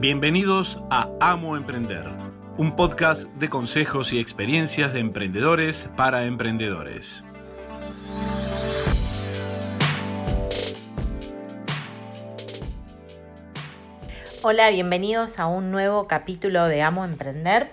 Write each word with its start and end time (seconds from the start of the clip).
Bienvenidos 0.00 0.80
a 0.88 1.10
Amo 1.20 1.58
Emprender, 1.58 2.06
un 2.56 2.74
podcast 2.74 3.24
de 3.34 3.50
consejos 3.50 4.14
y 4.14 4.18
experiencias 4.18 4.94
de 4.94 5.00
emprendedores 5.00 5.90
para 5.94 6.24
emprendedores. 6.24 7.22
Hola, 14.40 14.70
bienvenidos 14.70 15.38
a 15.38 15.46
un 15.46 15.70
nuevo 15.70 16.08
capítulo 16.08 16.64
de 16.64 16.80
Amo 16.80 17.04
Emprender. 17.04 17.70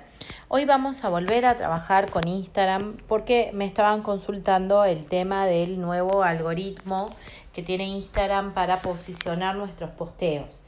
Hoy 0.50 0.66
vamos 0.66 1.05
a 1.05 1.09
volver 1.09 1.46
a 1.46 1.55
trabajar 1.55 2.12
con 2.12 2.28
Instagram 2.28 2.98
porque 3.07 3.52
me 3.54 3.64
estaban 3.64 4.02
consultando 4.02 4.84
el 4.84 5.05
tema 5.05 5.46
del 5.46 5.80
nuevo 5.80 6.23
algoritmo 6.23 7.16
que 7.54 7.64
tiene 7.64 7.88
Instagram 7.88 8.54
para 8.54 8.82
posicionar 8.82 9.56
nuestros 9.56 9.92
posteos. 9.92 10.62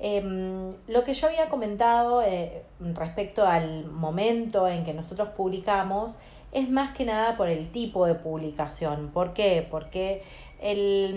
Em, 0.00 0.74
lo 0.86 1.02
que 1.02 1.12
yo 1.12 1.26
había 1.26 1.48
comentado 1.48 2.22
eh, 2.22 2.62
respecto 2.94 3.46
al 3.46 3.86
momento 3.86 4.68
en 4.68 4.84
que 4.84 4.94
nosotros 4.94 5.30
publicamos 5.30 6.18
es 6.52 6.70
más 6.70 6.96
que 6.96 7.04
nada 7.04 7.36
por 7.36 7.48
el 7.48 7.70
tipo 7.70 8.06
de 8.06 8.14
publicación. 8.14 9.10
¿Por 9.12 9.32
qué? 9.32 9.66
Porque 9.68 10.22
el, 10.60 11.14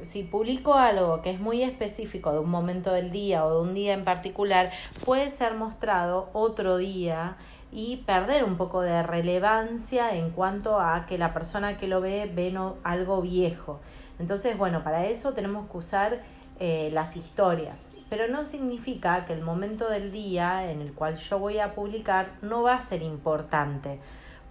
mm, 0.00 0.04
si 0.04 0.22
publico 0.22 0.74
algo 0.74 1.20
que 1.22 1.30
es 1.30 1.40
muy 1.40 1.62
específico 1.62 2.32
de 2.32 2.38
un 2.38 2.50
momento 2.50 2.92
del 2.92 3.10
día 3.10 3.44
o 3.44 3.50
de 3.50 3.68
un 3.68 3.74
día 3.74 3.92
en 3.92 4.04
particular, 4.04 4.70
puede 5.04 5.30
ser 5.30 5.54
mostrado 5.54 6.30
otro 6.32 6.78
día 6.78 7.36
y 7.70 7.98
perder 8.06 8.44
un 8.44 8.56
poco 8.56 8.80
de 8.80 9.02
relevancia 9.02 10.16
en 10.16 10.30
cuanto 10.30 10.80
a 10.80 11.04
que 11.06 11.18
la 11.18 11.34
persona 11.34 11.76
que 11.76 11.86
lo 11.86 12.00
ve 12.00 12.30
ve 12.34 12.56
algo 12.82 13.20
viejo. 13.20 13.80
Entonces, 14.18 14.56
bueno, 14.56 14.82
para 14.82 15.04
eso 15.06 15.34
tenemos 15.34 15.70
que 15.70 15.76
usar 15.76 16.22
eh, 16.58 16.90
las 16.92 17.16
historias. 17.16 17.95
Pero 18.08 18.28
no 18.28 18.44
significa 18.44 19.26
que 19.26 19.32
el 19.32 19.42
momento 19.42 19.88
del 19.88 20.12
día 20.12 20.70
en 20.70 20.80
el 20.80 20.92
cual 20.92 21.16
yo 21.16 21.38
voy 21.38 21.58
a 21.58 21.74
publicar 21.74 22.32
no 22.42 22.62
va 22.62 22.74
a 22.74 22.80
ser 22.80 23.02
importante. 23.02 23.98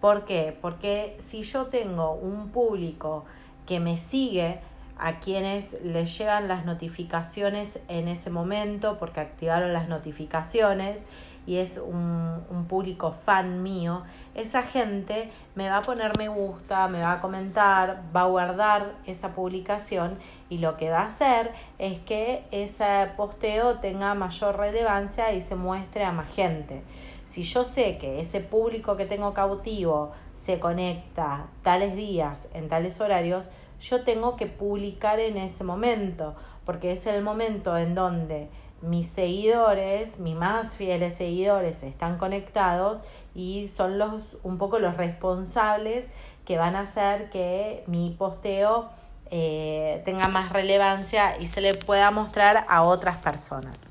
¿Por 0.01 0.25
qué? 0.25 0.57
Porque 0.61 1.15
si 1.19 1.43
yo 1.43 1.67
tengo 1.67 2.13
un 2.13 2.49
público 2.49 3.25
que 3.65 3.79
me 3.79 3.97
sigue, 3.97 4.59
a 4.97 5.19
quienes 5.19 5.77
les 5.83 6.17
llegan 6.17 6.47
las 6.47 6.65
notificaciones 6.65 7.79
en 7.87 8.07
ese 8.07 8.29
momento 8.29 8.97
porque 8.97 9.19
activaron 9.19 9.73
las 9.73 9.89
notificaciones 9.89 11.01
y 11.45 11.57
es 11.57 11.77
un, 11.77 12.43
un, 12.49 12.65
público 12.65 13.11
fan 13.11 13.61
mío, 13.61 14.03
esa 14.33 14.63
gente 14.63 15.31
me 15.53 15.69
va 15.69 15.77
a 15.77 15.81
poner 15.81 16.17
me 16.17 16.27
gusta, 16.27 16.87
me 16.87 17.01
va 17.01 17.13
a 17.13 17.21
comentar, 17.21 18.03
va 18.15 18.21
a 18.21 18.25
guardar 18.25 18.95
esa 19.05 19.33
publicación 19.35 20.17
y 20.49 20.57
lo 20.57 20.77
que 20.77 20.89
va 20.89 21.01
a 21.01 21.05
hacer 21.05 21.51
es 21.77 21.99
que 21.99 22.45
ese 22.51 23.11
posteo 23.15 23.79
tenga 23.79 24.15
mayor 24.15 24.57
relevancia 24.57 25.31
y 25.33 25.41
se 25.41 25.55
muestre 25.55 26.03
a 26.03 26.11
más 26.11 26.33
gente. 26.33 26.83
Si 27.25 27.43
yo 27.43 27.65
sé 27.65 27.97
que 27.97 28.21
ese 28.21 28.39
público 28.39 28.95
que 28.95 29.05
tengo 29.05 29.33
cautivo 29.33 30.11
se 30.35 30.59
conecta 30.59 31.47
tales 31.63 31.95
días, 31.95 32.49
en 32.53 32.69
tales 32.69 33.01
horarios, 33.01 33.49
yo 33.81 34.03
tengo 34.03 34.35
que 34.35 34.47
publicar 34.47 35.19
en 35.19 35.37
ese 35.37 35.63
momento, 35.63 36.35
porque 36.65 36.91
es 36.91 37.05
el 37.07 37.23
momento 37.23 37.77
en 37.77 37.95
donde 37.95 38.49
mis 38.85 39.07
seguidores, 39.07 40.19
mis 40.19 40.35
más 40.35 40.75
fieles 40.75 41.15
seguidores 41.15 41.83
están 41.83 42.17
conectados 42.17 43.01
y 43.33 43.67
son 43.67 43.97
los 43.97 44.37
un 44.43 44.57
poco 44.57 44.79
los 44.79 44.95
responsables 44.97 46.09
que 46.45 46.57
van 46.57 46.75
a 46.75 46.81
hacer 46.81 47.29
que 47.29 47.83
mi 47.87 48.11
posteo 48.11 48.89
eh, 49.31 50.01
tenga 50.05 50.27
más 50.27 50.51
relevancia 50.51 51.37
y 51.39 51.47
se 51.47 51.61
le 51.61 51.73
pueda 51.73 52.11
mostrar 52.11 52.65
a 52.69 52.83
otras 52.83 53.17
personas. 53.17 53.87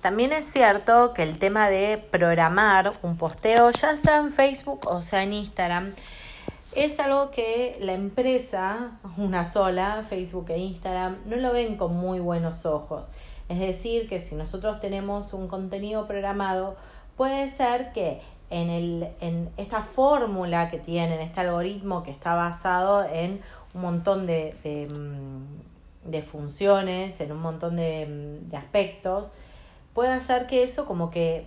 También 0.00 0.32
es 0.32 0.44
cierto 0.44 1.14
que 1.14 1.22
el 1.22 1.38
tema 1.38 1.68
de 1.68 1.98
programar 1.98 2.92
un 3.02 3.16
posteo, 3.16 3.70
ya 3.70 3.96
sea 3.96 4.18
en 4.18 4.30
Facebook 4.30 4.86
o 4.86 5.02
sea 5.02 5.22
en 5.22 5.32
Instagram, 5.32 5.94
es 6.76 7.00
algo 7.00 7.30
que 7.30 7.78
la 7.80 7.94
empresa, 7.94 8.98
una 9.16 9.50
sola, 9.50 10.04
Facebook 10.06 10.50
e 10.50 10.58
Instagram, 10.58 11.16
no 11.24 11.36
lo 11.36 11.50
ven 11.50 11.76
con 11.76 11.96
muy 11.96 12.20
buenos 12.20 12.66
ojos. 12.66 13.04
Es 13.48 13.58
decir, 13.58 14.08
que 14.08 14.20
si 14.20 14.34
nosotros 14.34 14.78
tenemos 14.78 15.32
un 15.32 15.48
contenido 15.48 16.06
programado, 16.06 16.76
puede 17.16 17.48
ser 17.48 17.92
que 17.92 18.20
en, 18.50 18.68
el, 18.68 19.08
en 19.22 19.48
esta 19.56 19.82
fórmula 19.82 20.68
que 20.70 20.78
tienen, 20.78 21.20
este 21.20 21.40
algoritmo 21.40 22.02
que 22.02 22.10
está 22.10 22.34
basado 22.34 23.04
en 23.04 23.40
un 23.72 23.80
montón 23.80 24.26
de, 24.26 24.54
de, 24.62 24.86
mm, 24.86 26.22
funciones, 26.24 27.18
en 27.22 27.32
un 27.32 27.40
montón 27.40 27.76
de, 27.76 28.06
mm, 28.06 28.50
de, 28.50 28.56
aspectos, 28.58 29.32
puede 29.94 30.12
hacer 30.12 30.46
que 30.46 30.62
eso 30.62 30.84
como 30.84 31.10
que 31.10 31.46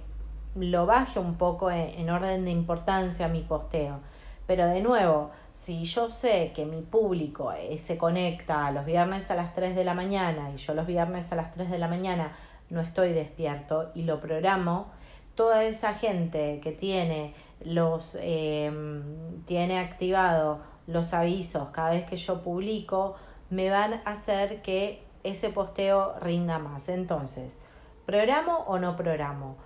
lo 0.56 0.88
baje 0.88 1.20
un 1.20 1.36
poco 1.36 1.70
en 1.70 2.10
orden 2.10 2.46
de 2.46 2.52
importancia 2.52 3.28
a 3.28 3.30
mi 3.30 3.42
posteo. 3.42 4.00
Pero 4.50 4.66
de 4.66 4.82
nuevo, 4.82 5.30
si 5.54 5.84
yo 5.84 6.10
sé 6.10 6.54
que 6.56 6.66
mi 6.66 6.82
público 6.82 7.52
eh, 7.52 7.78
se 7.78 8.00
conecta 8.00 8.72
los 8.72 8.84
viernes 8.84 9.30
a 9.30 9.36
las 9.36 9.54
3 9.54 9.76
de 9.76 9.84
la 9.84 9.94
mañana 9.94 10.50
y 10.52 10.58
yo 10.58 10.74
los 10.74 10.88
viernes 10.88 11.32
a 11.32 11.36
las 11.36 11.52
3 11.52 11.70
de 11.70 11.78
la 11.78 11.88
mañana 11.88 12.36
no 12.72 12.82
estoy 12.82 13.14
despierto 13.14 13.92
y 13.94 14.06
lo 14.06 14.20
programo, 14.20 14.88
toda 15.36 15.64
esa 15.66 15.94
gente 15.94 16.62
que 16.64 16.72
tiene 16.72 17.36
los 17.64 18.18
em, 18.20 19.44
tiene 19.46 19.78
activado 19.78 20.62
los 20.88 21.14
avisos 21.14 21.70
cada 21.70 21.92
vez 21.92 22.06
que 22.06 22.18
yo 22.18 22.42
publico 22.42 23.18
me 23.52 23.70
van 23.70 24.02
a 24.04 24.14
hacer 24.14 24.64
que 24.64 25.04
ese 25.22 25.50
posteo 25.50 26.16
rinda 26.22 26.58
más. 26.58 26.90
Entonces, 26.90 27.60
¿programo 28.08 28.64
o 28.66 28.80
no 28.80 28.96
programo? 28.96 29.58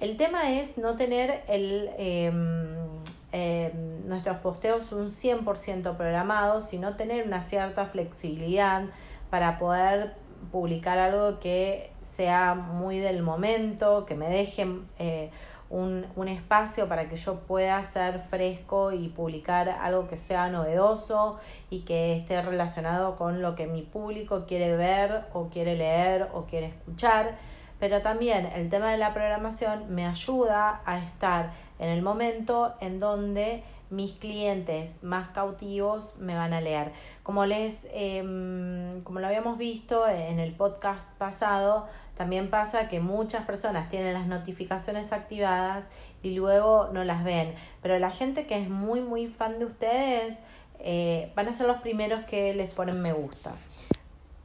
El 0.00 0.16
tema 0.16 0.52
es 0.52 0.78
no 0.78 0.96
tener 0.96 1.44
el, 1.48 1.90
em, 1.98 3.02
em, 3.32 4.06
nuestros 4.06 4.38
posteos 4.38 4.92
un 4.92 5.08
100% 5.08 5.96
programados, 5.96 6.64
sino 6.64 6.96
tener 6.96 7.26
una 7.26 7.42
cierta 7.42 7.86
flexibilidad 7.86 8.84
para 9.30 9.58
poder 9.58 10.14
publicar 10.50 10.98
algo 10.98 11.40
que 11.40 11.92
sea 12.02 12.54
muy 12.54 12.98
del 12.98 13.22
momento, 13.22 14.04
que 14.06 14.14
me 14.14 14.28
deje 14.28 14.66
eh, 14.98 15.30
un, 15.70 16.04
un, 16.16 16.28
espacio 16.28 16.88
para 16.88 17.08
que 17.08 17.16
yo 17.16 17.40
pueda 17.40 17.82
ser 17.82 18.20
fresco 18.20 18.92
y 18.92 19.08
publicar 19.08 19.70
algo 19.70 20.06
que 20.06 20.16
sea 20.16 20.50
novedoso 20.50 21.38
y 21.70 21.80
que 21.80 22.14
esté 22.14 22.42
relacionado 22.42 23.16
con 23.16 23.40
lo 23.40 23.54
que 23.54 23.66
mi 23.66 23.82
público 23.82 24.44
quiere 24.46 24.76
ver 24.76 25.24
o 25.32 25.48
quiere 25.48 25.76
leer 25.76 26.28
o 26.34 26.44
quiere 26.44 26.66
escuchar. 26.66 27.38
Pero 27.82 28.00
también 28.00 28.46
el 28.54 28.68
tema 28.68 28.90
de 28.90 28.98
la 28.98 29.12
programación 29.12 29.92
me 29.92 30.06
ayuda 30.06 30.82
a 30.84 30.98
estar 30.98 31.50
en 31.82 31.88
el 31.88 32.00
momento 32.00 32.74
en 32.80 33.00
donde 33.00 33.64
mis 33.90 34.12
clientes 34.12 35.02
más 35.02 35.30
cautivos 35.30 36.16
me 36.18 36.36
van 36.36 36.54
a 36.54 36.60
leer. 36.60 36.92
Como 37.24 37.44
les, 37.44 37.86
em, 37.92 39.02
como 39.02 39.18
lo 39.18 39.26
habíamos 39.26 39.58
visto 39.58 40.08
en 40.08 40.38
el 40.38 40.54
podcast 40.54 41.06
pasado, 41.18 41.88
también 42.16 42.50
pasa 42.50 42.88
que 42.88 43.00
muchas 43.00 43.44
personas 43.44 43.90
tienen 43.90 44.14
las 44.14 44.28
notificaciones 44.28 45.12
activadas 45.12 45.90
y 46.22 46.34
luego 46.34 46.88
no 46.92 47.02
las 47.02 47.24
ven. 47.24 47.54
Pero 47.82 47.98
la 47.98 48.12
gente 48.12 48.46
que 48.46 48.58
es 48.58 48.68
muy 48.68 49.00
muy 49.00 49.26
fan 49.26 49.58
de 49.58 49.64
ustedes 49.64 50.42
eh, 50.78 51.32
van 51.34 51.48
a 51.48 51.52
ser 51.52 51.66
los 51.66 51.78
primeros 51.78 52.24
que 52.24 52.54
les 52.54 52.72
ponen 52.72 53.02
me 53.02 53.12
gusta 53.12 53.52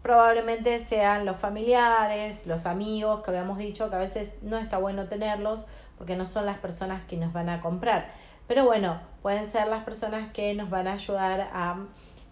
probablemente 0.08 0.80
sean 0.80 1.26
los 1.26 1.36
familiares, 1.36 2.48
los 2.48 2.66
amigos, 2.66 3.22
que 3.24 3.32
habíamos 3.32 3.58
dicho 3.58 3.90
que 3.90 3.98
a 3.98 4.00
veces 4.00 4.38
no 4.42 4.58
está 4.58 4.78
bueno 4.78 5.10
tenerlos 5.10 5.66
porque 5.98 6.16
no 6.16 6.26
son 6.26 6.46
las 6.46 6.58
personas 6.60 7.04
que 7.06 7.18
nos 7.18 7.34
van 7.34 7.50
a 7.50 7.62
comprar. 7.62 8.10
Pero 8.48 8.66
bueno, 8.66 9.00
pueden 9.22 9.46
ser 9.46 9.68
las 9.68 9.84
personas 9.84 10.32
que 10.32 10.54
nos 10.54 10.70
van 10.70 10.88
a 10.88 10.94
ayudar 10.94 11.50
a, 11.54 11.78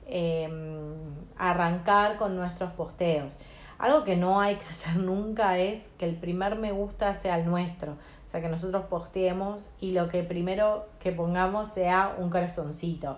em, 0.07 0.93
arrancar 1.37 2.17
con 2.17 2.35
nuestros 2.35 2.72
posteos. 2.73 3.37
Algo 3.78 4.03
que 4.03 4.16
no 4.16 4.40
hay 4.40 4.55
que 4.55 4.66
hacer 4.69 4.95
nunca 4.97 5.57
es 5.57 5.90
que 5.97 6.05
el 6.05 6.16
primer 6.16 6.55
me 6.55 6.72
gusta 6.72 7.13
sea 7.13 7.37
el 7.37 7.45
nuestro. 7.45 7.93
O 8.25 8.29
sea, 8.29 8.41
que 8.41 8.49
nosotros 8.49 8.85
posteemos 8.85 9.69
y 9.79 9.91
lo 9.91 10.09
que 10.09 10.23
primero 10.23 10.87
que 10.99 11.11
pongamos 11.11 11.69
sea 11.69 12.16
un 12.17 12.29
corazoncito 12.29 13.17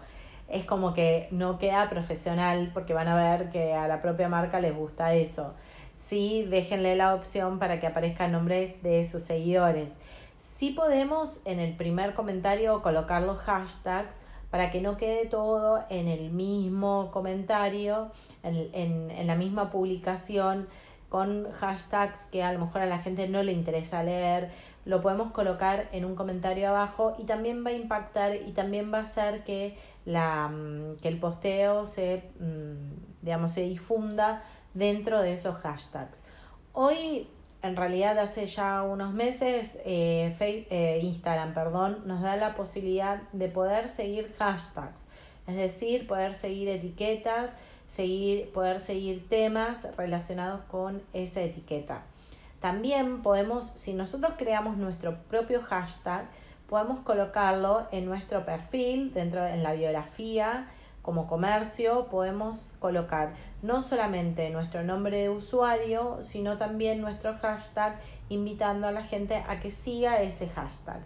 es 0.50 0.66
como 0.66 0.94
que 0.94 1.28
no 1.32 1.58
queda 1.60 1.90
profesional 1.90 2.72
porque 2.74 2.94
van 2.94 3.08
a 3.08 3.16
ver 3.16 3.50
que 3.50 3.74
a 3.74 3.88
la 3.88 4.02
propia 4.02 4.30
marca 4.30 4.60
les 4.60 4.76
gusta 4.76 5.14
eso. 5.14 5.54
Sí, 5.98 6.46
déjenle 6.50 6.96
la 6.96 7.16
opción 7.16 7.60
para 7.60 7.80
que 7.80 7.88
aparezcan 7.88 8.32
nombres 8.32 8.82
de 8.84 9.04
sus 9.06 9.24
seguidores. 9.24 10.00
Sí 10.38 10.72
podemos 10.72 11.40
en 11.46 11.60
el 11.60 11.76
primer 11.76 12.14
comentario 12.14 12.82
colocar 12.82 13.24
los 13.24 13.38
hashtags 13.40 14.20
para 14.52 14.72
que 14.72 14.82
no 14.82 14.98
quede 14.98 15.26
todo 15.26 15.84
en 15.90 16.08
el 16.08 16.30
mismo 16.32 17.12
comentario, 17.12 18.12
en, 18.44 18.70
en, 18.74 19.12
en 19.12 19.28
la 19.28 19.36
misma 19.36 19.72
publicación, 19.72 20.68
con 21.10 21.50
hashtags 21.52 22.26
que 22.26 22.44
a 22.44 22.52
lo 22.52 22.60
mejor 22.60 22.82
a 22.82 22.86
la 22.86 23.00
gente 23.00 23.28
no 23.28 23.42
le 23.44 23.54
interesa 23.54 24.04
leer, 24.04 24.52
lo 24.86 25.02
podemos 25.02 25.32
colocar 25.32 25.90
en 25.92 26.06
un 26.06 26.16
comentario 26.16 26.70
abajo 26.70 27.16
y 27.18 27.24
también 27.24 27.66
va 27.66 27.70
a 27.70 27.74
impactar 27.74 28.36
y 28.36 28.52
también 28.52 28.94
va 28.94 29.00
a 29.00 29.02
hacer 29.02 29.44
que, 29.44 29.78
la, 30.06 30.50
mm, 30.50 30.98
que 31.02 31.08
el 31.08 31.20
posteo 31.20 31.86
se, 31.86 32.30
mm, 32.40 33.22
digamos, 33.22 33.54
se 33.54 33.62
difunda 33.62 34.44
dentro 34.74 35.22
de 35.22 35.34
esos 35.34 35.56
hashtags. 35.58 36.24
Hoy 36.74 37.28
en 37.62 37.76
realidad 37.76 38.18
hace 38.20 38.46
ya 38.46 38.84
unos 38.84 39.14
meses 39.14 39.78
eh, 39.86 40.36
eh, 40.70 41.00
Instagram 41.02 41.54
perdón, 41.54 42.04
nos 42.06 42.22
da 42.22 42.36
la 42.36 42.56
posibilidad 42.56 43.22
de 43.34 43.48
poder 43.50 43.90
seguir 43.90 44.34
hashtags, 44.38 45.08
es 45.48 45.56
decir, 45.56 46.08
poder 46.08 46.36
seguir 46.36 46.70
etiquetas, 46.70 47.56
seguir, 47.88 48.52
poder 48.52 48.80
seguir 48.80 49.28
temas 49.28 49.88
relacionados 49.96 50.62
con 50.70 51.02
esa 51.14 51.42
etiqueta. 51.42 52.04
También 52.60 53.22
podemos, 53.22 53.72
si 53.76 53.94
nosotros 53.94 54.34
creamos 54.38 54.78
nuestro 54.78 55.18
propio 55.24 55.62
hashtag, 55.62 56.26
podemos 56.68 57.00
colocarlo 57.00 57.88
en 57.92 58.06
nuestro 58.06 58.46
perfil, 58.46 59.14
dentro 59.14 59.46
en 59.46 59.64
la 59.64 59.74
biografía, 59.74 60.68
como 61.08 61.26
comercio 61.26 62.08
podemos 62.12 62.74
colocar 62.80 63.34
no 63.62 63.82
solamente 63.82 64.50
nuestro 64.50 64.84
nombre 64.84 65.20
de 65.20 65.30
usuario, 65.30 66.18
sino 66.20 66.58
también 66.58 67.00
nuestro 67.00 67.38
hashtag, 67.38 67.98
invitando 68.28 68.88
a 68.88 68.92
la 68.92 69.04
gente 69.04 69.42
a 69.48 69.62
que 69.62 69.72
siga 69.72 70.22
ese 70.22 70.50
hashtag. 70.50 71.00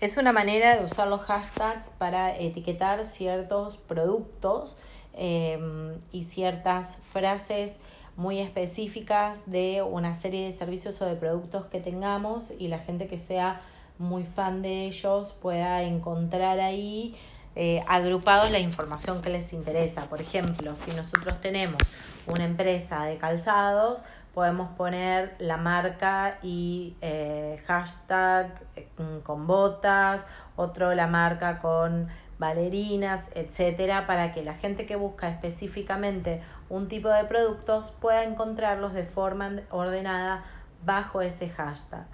Es 0.00 0.16
una 0.16 0.32
manera 0.32 0.76
de 0.76 0.84
usar 0.84 1.06
los 1.06 1.20
hashtags 1.20 1.86
para 1.98 2.36
etiquetar 2.36 3.04
ciertos 3.04 3.76
productos 3.76 4.76
em, 5.14 5.94
y 6.10 6.24
ciertas 6.24 6.98
frases 7.12 7.76
muy 8.16 8.40
específicas 8.40 9.48
de 9.48 9.80
una 9.80 10.16
serie 10.16 10.44
de 10.44 10.50
servicios 10.50 11.00
o 11.02 11.06
de 11.06 11.14
productos 11.14 11.66
que 11.66 11.78
tengamos 11.78 12.50
y 12.58 12.66
la 12.66 12.80
gente 12.80 13.06
que 13.06 13.18
sea 13.18 13.60
muy 13.96 14.24
fan 14.24 14.60
de 14.60 14.86
ellos 14.86 15.36
pueda 15.40 15.84
encontrar 15.84 16.58
ahí 16.58 17.16
eh, 17.60 17.82
agrupados 17.88 18.52
la 18.52 18.60
información 18.60 19.20
que 19.20 19.30
les 19.30 19.52
interesa. 19.52 20.04
Por 20.04 20.20
ejemplo, 20.20 20.76
si 20.76 20.92
nosotros 20.92 21.40
tenemos 21.40 21.82
una 22.28 22.44
empresa 22.44 23.02
de 23.02 23.18
calzados, 23.18 24.00
podemos 24.32 24.70
poner 24.76 25.34
la 25.40 25.56
marca 25.56 26.38
y 26.40 26.94
eh, 27.00 27.60
hashtag 27.66 28.62
eh, 28.76 28.86
con 29.24 29.48
botas, 29.48 30.24
otro 30.54 30.94
la 30.94 31.08
marca 31.08 31.58
con 31.58 32.06
bailarinas, 32.38 33.28
etcétera, 33.34 34.06
para 34.06 34.32
que 34.32 34.44
la 34.44 34.54
gente 34.54 34.86
que 34.86 34.94
busca 34.94 35.28
específicamente 35.28 36.40
un 36.68 36.86
tipo 36.86 37.08
de 37.08 37.24
productos 37.24 37.90
pueda 37.90 38.22
encontrarlos 38.22 38.94
de 38.94 39.02
forma 39.02 39.62
ordenada 39.70 40.44
bajo 40.84 41.22
ese 41.22 41.48
hashtag. 41.48 42.06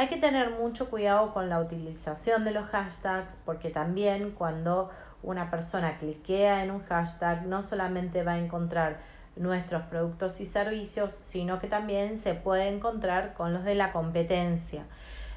Hay 0.00 0.08
que 0.08 0.16
tener 0.16 0.52
mucho 0.52 0.88
cuidado 0.88 1.34
con 1.34 1.50
la 1.50 1.60
utilización 1.60 2.42
de 2.42 2.52
los 2.52 2.70
hashtags 2.70 3.36
porque 3.44 3.68
también 3.68 4.30
cuando 4.30 4.90
una 5.22 5.50
persona 5.50 5.98
cliquea 5.98 6.64
en 6.64 6.70
un 6.70 6.82
hashtag 6.84 7.44
no 7.44 7.62
solamente 7.62 8.22
va 8.22 8.32
a 8.32 8.38
encontrar 8.38 9.00
nuestros 9.36 9.82
productos 9.82 10.40
y 10.40 10.46
servicios, 10.46 11.18
sino 11.20 11.58
que 11.58 11.66
también 11.66 12.16
se 12.16 12.32
puede 12.32 12.68
encontrar 12.68 13.34
con 13.34 13.52
los 13.52 13.62
de 13.64 13.74
la 13.74 13.92
competencia. 13.92 14.84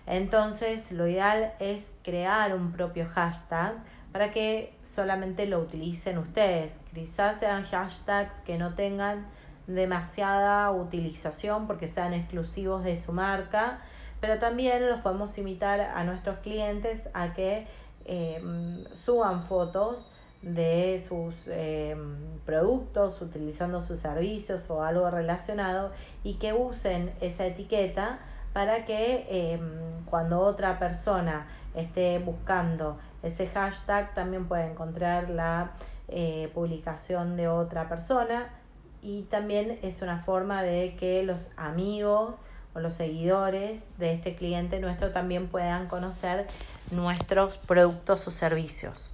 Entonces, 0.07 0.93
lo 0.93 1.09
ideal 1.09 1.51
es 1.59 1.91
crear 2.01 2.55
un 2.55 2.71
propio 2.71 3.09
hashtag 3.13 3.73
para 4.13 4.31
que 4.31 4.73
solamente 4.81 5.45
lo 5.45 5.59
utilicen 5.59 6.17
ustedes. 6.19 6.79
Quizás 6.93 7.37
sean 7.37 7.65
hashtags 7.65 8.37
que 8.45 8.57
no 8.57 8.75
tengan 8.75 9.25
demasiada 9.67 10.71
utilización 10.71 11.67
porque 11.67 11.89
sean 11.89 12.13
exclusivos 12.13 12.85
de 12.85 12.97
su 12.97 13.11
marca 13.11 13.81
pero 14.23 14.39
también 14.39 14.89
los 14.89 15.01
podemos 15.01 15.37
invitar 15.37 15.81
a 15.81 16.05
nuestros 16.05 16.37
clientes 16.37 17.09
a 17.13 17.33
que 17.33 17.67
em, 18.05 18.85
suban 18.93 19.41
fotos 19.41 20.09
de 20.41 21.03
sus 21.05 21.49
em, 21.49 22.39
productos 22.45 23.21
utilizando 23.21 23.81
sus 23.81 23.99
servicios 23.99 24.69
o 24.69 24.81
algo 24.81 25.09
relacionado 25.09 25.91
y 26.23 26.35
que 26.35 26.53
usen 26.53 27.13
esa 27.19 27.45
etiqueta 27.45 28.19
para 28.53 28.85
que 28.85 29.27
em, 29.29 30.05
cuando 30.05 30.39
otra 30.39 30.79
persona 30.79 31.45
esté 31.75 32.17
buscando 32.19 32.97
ese 33.23 33.47
hashtag 33.47 34.13
también 34.13 34.47
pueda 34.47 34.65
encontrar 34.65 35.29
la 35.29 35.71
eh, 36.07 36.49
publicación 36.53 37.35
de 37.35 37.49
otra 37.49 37.89
persona. 37.89 38.53
Y 39.01 39.23
también 39.23 39.79
es 39.81 40.01
una 40.01 40.19
forma 40.19 40.63
de 40.63 40.95
que 40.95 41.23
los 41.23 41.51
amigos 41.57 42.39
o 42.75 42.79
los 42.79 42.95
seguidores 42.95 43.81
de 43.97 44.13
este 44.13 44.35
cliente 44.35 44.79
nuestro 44.79 45.11
también 45.11 45.47
puedan 45.47 45.87
conocer 45.87 46.47
nuestros 46.91 47.57
productos 47.57 48.27
o 48.27 48.31
servicios. 48.31 49.13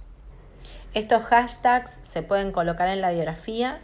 Estos 0.92 1.22
hashtags 1.24 1.98
se 2.02 2.22
pueden 2.22 2.50
colocar 2.50 2.88
en 2.88 3.00
la 3.00 3.10
biografía. 3.10 3.80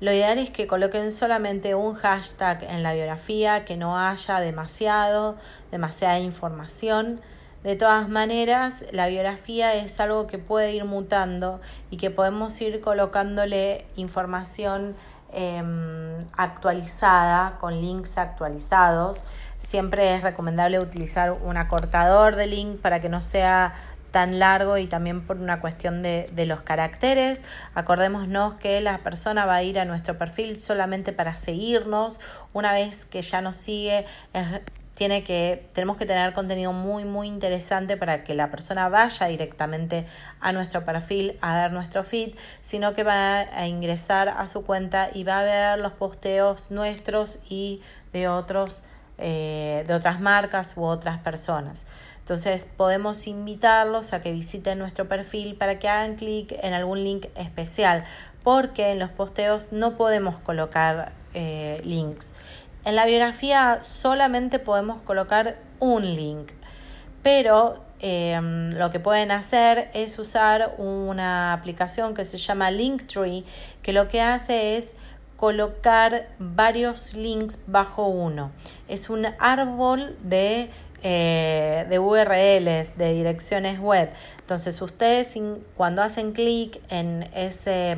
Lo 0.00 0.12
ideal 0.12 0.38
es 0.38 0.50
que 0.50 0.66
coloquen 0.66 1.12
solamente 1.12 1.74
un 1.74 1.94
hashtag 1.94 2.64
en 2.64 2.82
la 2.82 2.92
biografía, 2.92 3.64
que 3.64 3.76
no 3.76 3.98
haya 3.98 4.40
demasiado, 4.40 5.36
demasiada 5.70 6.18
información. 6.18 7.20
De 7.62 7.76
todas 7.76 8.08
maneras, 8.08 8.84
la 8.92 9.06
biografía 9.08 9.74
es 9.74 10.00
algo 10.00 10.26
que 10.26 10.38
puede 10.38 10.72
ir 10.72 10.84
mutando 10.86 11.60
y 11.90 11.98
que 11.98 12.10
podemos 12.10 12.58
ir 12.60 12.80
colocándole 12.80 13.84
información 13.96 14.96
Em, 15.32 16.26
actualizada, 16.36 17.56
con 17.60 17.80
links 17.80 18.18
actualizados. 18.18 19.22
Siempre 19.58 20.14
es 20.14 20.22
recomendable 20.22 20.80
utilizar 20.80 21.32
un 21.32 21.56
acortador 21.56 22.34
de 22.34 22.46
link 22.46 22.80
para 22.80 23.00
que 23.00 23.08
no 23.08 23.22
sea 23.22 23.74
tan 24.10 24.40
largo 24.40 24.76
y 24.76 24.88
también 24.88 25.24
por 25.24 25.36
una 25.36 25.60
cuestión 25.60 26.02
de, 26.02 26.28
de, 26.32 26.46
los 26.46 26.62
caracteres. 26.62 27.44
Acordémonos 27.74 28.54
que 28.54 28.80
la 28.80 28.98
persona 28.98 29.46
va 29.46 29.54
a 29.54 29.62
ir 29.62 29.78
a 29.78 29.84
nuestro 29.84 30.18
perfil 30.18 30.58
solamente 30.58 31.12
para 31.12 31.36
seguirnos. 31.36 32.18
Una 32.52 32.72
vez 32.72 33.04
que 33.04 33.22
ya 33.22 33.40
nos 33.40 33.56
sigue, 33.56 34.06
tenemos 35.08 35.96
que 35.96 36.06
tener 36.06 36.32
contenido 36.32 36.72
muy, 36.72 37.04
muy 37.04 37.26
interesante 37.26 37.96
para 37.96 38.22
que 38.22 38.34
la 38.34 38.50
persona 38.50 38.88
vaya 38.88 39.26
directamente 39.26 40.06
a 40.40 40.52
nuestro 40.52 40.84
perfil 40.84 41.38
a 41.40 41.56
ver 41.56 41.72
nuestro 41.72 42.04
feed, 42.04 42.34
sino 42.60 42.92
que 42.92 43.02
va 43.02 43.40
a 43.40 43.66
ingresar 43.66 44.28
a 44.28 44.46
su 44.46 44.64
cuenta 44.64 45.10
y 45.12 45.24
va 45.24 45.40
a 45.40 45.42
ver 45.42 45.78
los 45.78 45.92
posteos 45.92 46.70
nuestros 46.70 47.38
y 47.48 47.80
de 48.12 48.28
otros 48.28 48.82
eh, 49.22 49.84
de 49.86 49.92
otras 49.92 50.18
marcas 50.18 50.74
u 50.78 50.84
otras 50.84 51.20
personas. 51.20 51.84
Entonces 52.20 52.66
podemos 52.76 53.26
invitarlos 53.26 54.14
a 54.14 54.22
que 54.22 54.32
visiten 54.32 54.78
nuestro 54.78 55.08
perfil 55.08 55.56
para 55.56 55.78
que 55.78 55.88
hagan 55.88 56.14
clic 56.14 56.54
en 56.62 56.72
algún 56.72 57.04
link 57.04 57.26
especial, 57.34 58.04
porque 58.42 58.92
en 58.92 58.98
los 58.98 59.10
posteos 59.10 59.72
no 59.72 59.96
podemos 59.98 60.36
colocar 60.38 61.12
eh, 61.34 61.82
links. 61.84 62.32
En 62.84 62.96
la 62.96 63.04
biografía 63.04 63.80
solamente 63.82 64.58
podemos 64.58 65.02
colocar 65.02 65.58
un 65.80 66.02
link, 66.14 66.50
pero 67.22 67.84
em, 68.00 68.70
lo 68.70 68.90
que 68.90 68.98
pueden 69.00 69.30
hacer 69.30 69.90
es 69.92 70.18
usar 70.18 70.74
una 70.78 71.52
aplicación 71.52 72.14
que 72.14 72.24
se 72.24 72.38
llama 72.38 72.70
Linktree, 72.70 73.44
que 73.82 73.92
lo 73.92 74.08
que 74.08 74.22
hace 74.22 74.78
es 74.78 74.92
colocar 75.36 76.28
varios 76.38 77.12
links 77.14 77.60
bajo 77.66 78.06
uno. 78.06 78.50
Es 78.88 79.10
un 79.10 79.26
árbol 79.38 80.16
de, 80.22 80.70
eh, 81.02 81.86
de 81.88 81.98
URLs, 81.98 82.96
de 82.96 83.12
direcciones 83.12 83.78
web. 83.78 84.10
Entonces 84.38 84.80
ustedes 84.80 85.34
cuando 85.76 86.02
hacen 86.02 86.32
clic 86.32 86.80
en 86.88 87.28
ese... 87.34 87.96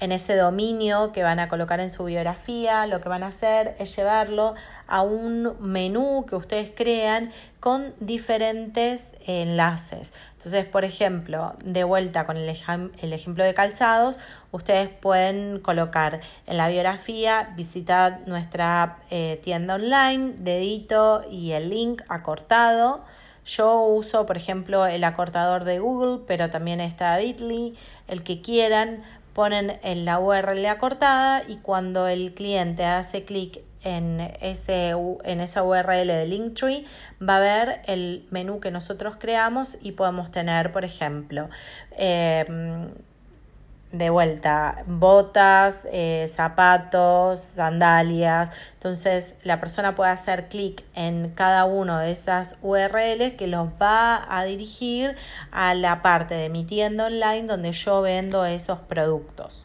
En 0.00 0.12
ese 0.12 0.36
dominio 0.36 1.10
que 1.10 1.24
van 1.24 1.40
a 1.40 1.48
colocar 1.48 1.80
en 1.80 1.90
su 1.90 2.04
biografía, 2.04 2.86
lo 2.86 3.00
que 3.00 3.08
van 3.08 3.24
a 3.24 3.28
hacer 3.28 3.74
es 3.80 3.96
llevarlo 3.96 4.54
a 4.86 5.02
un 5.02 5.56
menú 5.58 6.24
que 6.28 6.36
ustedes 6.36 6.70
crean 6.72 7.32
con 7.58 7.92
diferentes 7.98 9.08
enlaces. 9.26 10.12
Entonces, 10.34 10.66
por 10.66 10.84
ejemplo, 10.84 11.56
de 11.64 11.82
vuelta 11.82 12.26
con 12.26 12.36
el, 12.36 12.48
ejemplo 12.48 13.42
de 13.42 13.54
calzados, 13.54 14.20
ustedes 14.52 14.88
pueden 14.88 15.58
colocar 15.58 16.20
en 16.46 16.56
la 16.56 16.68
biografía, 16.68 17.52
visitar 17.56 18.20
nuestra 18.26 18.98
eh, 19.10 19.40
tienda 19.42 19.74
online, 19.74 20.34
dedito 20.38 21.22
y 21.28 21.52
el 21.52 21.70
link 21.70 22.02
acortado. 22.08 23.04
Yo 23.44 23.80
uso, 23.80 24.26
por 24.26 24.36
ejemplo, 24.36 24.86
el 24.86 25.02
acortador 25.04 25.64
de 25.64 25.78
Google, 25.78 26.22
pero 26.26 26.50
también 26.50 26.80
está 26.80 27.16
Bitly, 27.16 27.74
el 28.06 28.22
que 28.22 28.42
quieran 28.42 29.02
ponen 29.38 29.78
en 29.84 30.04
la 30.04 30.18
URL 30.18 30.66
acortada 30.66 31.44
y 31.46 31.58
cuando 31.58 32.08
el 32.08 32.34
cliente 32.34 32.84
hace 32.84 33.24
clic 33.24 33.60
en, 33.84 34.20
ese, 34.40 34.96
en 35.22 35.40
esa 35.40 35.62
URL 35.62 36.08
de 36.08 36.26
Linktree 36.26 36.84
va 37.22 37.36
a 37.36 37.38
ver 37.38 37.82
el 37.86 38.26
menú 38.32 38.58
que 38.58 38.72
nosotros 38.72 39.14
creamos 39.16 39.78
y 39.80 39.92
podemos 39.92 40.32
tener, 40.32 40.72
por 40.72 40.84
ejemplo, 40.84 41.50
em, 41.92 42.88
de 43.92 44.10
vuelta, 44.10 44.84
botas, 44.86 45.86
eh, 45.90 46.26
zapatos, 46.28 47.40
sandalias. 47.40 48.50
Entonces 48.74 49.34
la 49.42 49.60
persona 49.60 49.94
puede 49.94 50.10
hacer 50.10 50.48
clic 50.48 50.84
en 50.94 51.30
cada 51.30 51.64
uno 51.64 51.98
de 51.98 52.10
esas 52.10 52.56
URLs 52.62 53.34
que 53.38 53.46
los 53.46 53.68
va 53.80 54.26
a 54.28 54.44
dirigir 54.44 55.16
a 55.50 55.74
la 55.74 56.02
parte 56.02 56.34
de 56.34 56.48
mi 56.48 56.64
tienda 56.64 57.06
online 57.06 57.46
donde 57.46 57.72
yo 57.72 58.02
vendo 58.02 58.44
esos 58.44 58.78
productos. 58.80 59.64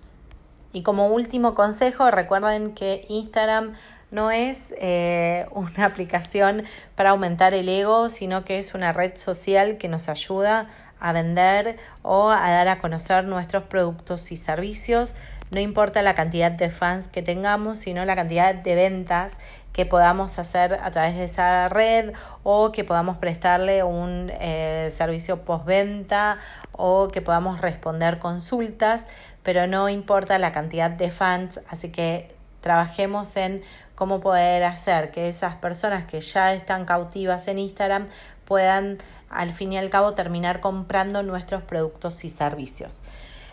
Y 0.72 0.82
como 0.82 1.08
último 1.08 1.54
consejo, 1.54 2.10
recuerden 2.10 2.74
que 2.74 3.06
Instagram 3.10 3.74
no 4.10 4.32
es 4.32 4.60
eh, 4.78 5.48
una 5.52 5.86
aplicación 5.86 6.64
para 6.96 7.10
aumentar 7.10 7.54
el 7.54 7.68
ego, 7.68 8.10
sino 8.10 8.46
que 8.46 8.60
es 8.60 8.74
una 8.74 8.94
red 8.94 9.18
social 9.18 9.78
que 9.78 9.90
nos 9.90 10.08
ayuda 10.08 10.70
a 11.04 11.12
vender 11.12 11.78
o 12.02 12.32
a 12.32 12.50
dar 12.50 12.70
a 12.70 12.80
conocer 12.80 13.26
nuestros 13.26 13.64
productos 13.64 14.32
y 14.32 14.38
servicios. 14.38 15.16
No 15.52 15.60
importa 15.60 16.02
la 16.02 16.16
cantidad 16.16 16.50
de 16.50 16.70
fans 16.70 17.10
que 17.10 17.22
tengamos, 17.22 17.78
sino 17.78 18.06
la 18.06 18.16
cantidad 18.16 18.56
de 18.56 18.74
ventas 18.74 19.38
que 19.74 19.86
podamos 19.86 20.40
hacer 20.40 20.80
a 20.82 20.92
través 20.92 21.16
de 21.16 21.26
esa 21.26 21.68
red 21.68 22.14
o 22.44 22.72
que 22.72 22.86
podamos 22.86 23.18
prestarle 23.18 23.84
un 23.84 24.32
eh, 24.40 24.94
servicio 24.96 25.42
postventa 25.42 26.38
o 26.72 27.10
que 27.10 27.22
podamos 27.22 27.60
responder 27.60 28.18
consultas, 28.18 29.08
pero 29.44 29.68
no 29.68 29.90
importa 29.90 30.38
la 30.38 30.54
cantidad 30.54 30.90
de 30.90 31.12
fans, 31.12 31.60
así 31.70 31.92
que 31.92 32.34
trabajemos 32.62 33.36
en 33.36 33.62
cómo 33.96 34.22
poder 34.22 34.64
hacer 34.64 35.12
que 35.12 35.28
esas 35.28 35.56
personas 35.56 36.06
que 36.06 36.22
ya 36.22 36.54
están 36.54 36.86
cautivas 36.86 37.50
en 37.50 37.60
Instagram 37.60 38.08
puedan 38.46 39.00
al 39.34 39.52
fin 39.52 39.74
y 39.74 39.78
al 39.78 39.90
cabo 39.90 40.14
terminar 40.14 40.60
comprando 40.60 41.24
nuestros 41.24 41.64
productos 41.64 42.24
y 42.24 42.30
servicios. 42.30 43.02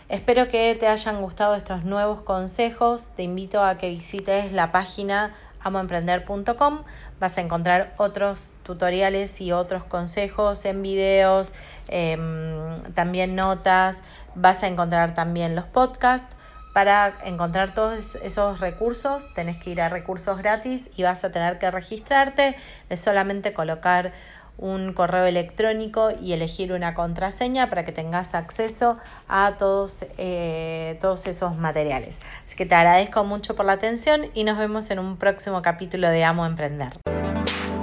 Espero 0.09 0.49
que 0.49 0.75
te 0.75 0.87
hayan 0.87 1.21
gustado 1.21 1.55
estos 1.55 1.85
nuevos 1.85 2.21
consejos. 2.23 3.09
Te 3.15 3.23
invito 3.23 3.63
a 3.63 3.77
que 3.77 3.89
visites 3.89 4.51
la 4.51 4.71
página 4.71 5.33
amoemprender.com. 5.61 6.83
Vas 7.19 7.37
a 7.37 7.41
encontrar 7.41 7.93
otros 7.97 8.51
tutoriales 8.63 9.39
y 9.41 9.51
otros 9.51 9.83
consejos 9.85 10.65
en 10.65 10.81
videos, 10.81 11.53
em, 11.87 12.75
también 12.93 13.35
notas. 13.35 14.01
Vas 14.35 14.63
a 14.63 14.67
encontrar 14.67 15.13
también 15.13 15.55
los 15.55 15.65
podcasts. 15.65 16.35
Para 16.73 17.17
encontrar 17.25 17.73
todos 17.73 18.15
esos 18.15 18.61
recursos 18.61 19.27
tenés 19.33 19.61
que 19.61 19.71
ir 19.71 19.81
a 19.81 19.89
recursos 19.89 20.37
gratis 20.37 20.89
y 20.95 21.03
vas 21.03 21.23
a 21.25 21.31
tener 21.31 21.59
que 21.59 21.69
registrarte. 21.69 22.55
Es 22.89 23.01
solamente 23.01 23.53
colocar 23.53 24.13
un 24.61 24.93
correo 24.93 25.25
electrónico 25.25 26.11
y 26.21 26.31
elegir 26.31 26.71
una 26.71 26.93
contraseña 26.93 27.69
para 27.69 27.83
que 27.83 27.91
tengas 27.91 28.35
acceso 28.35 28.97
a 29.27 29.55
todos, 29.57 30.05
eh, 30.17 30.97
todos 31.01 31.27
esos 31.27 31.57
materiales. 31.57 32.21
Así 32.45 32.55
que 32.55 32.65
te 32.65 32.75
agradezco 32.75 33.25
mucho 33.25 33.53
por 33.55 33.65
la 33.65 33.73
atención 33.73 34.27
y 34.33 34.45
nos 34.45 34.57
vemos 34.57 34.89
en 34.91 34.99
un 34.99 35.17
próximo 35.17 35.61
capítulo 35.61 36.07
de 36.09 36.23
Amo 36.23 36.45
Emprender. 36.45 36.93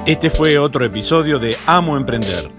Este 0.06 0.30
fue 0.30 0.56
otro 0.58 0.86
episodio 0.86 1.38
de 1.38 1.54
Amo 1.66 1.98
Emprender. 1.98 2.50